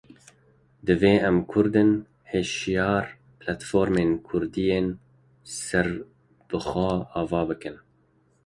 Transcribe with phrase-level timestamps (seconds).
[0.85, 1.89] Divê em Kurdên
[2.31, 3.05] hişyar
[3.39, 4.87] platformen Kurdî yên
[5.61, 6.89] serbixwe
[7.21, 7.75] ava bikin